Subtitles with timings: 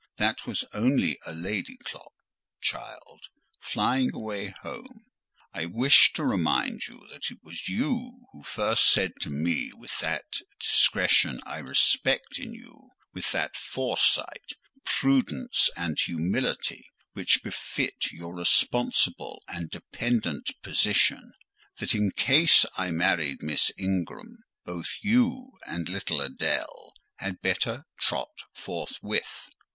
[0.17, 2.13] That was only a lady clock,
[2.59, 3.21] child,
[3.59, 5.05] 'flying away home.'
[5.53, 9.91] I wish to remind you that it was you who first said to me, with
[9.99, 10.25] that
[10.59, 14.53] discretion I respect in you—with that foresight,
[14.87, 23.71] prudence, and humility which befit your responsible and dependent position—that in case I married Miss
[23.77, 29.47] Ingram, both you and little Adèle had better trot forthwith.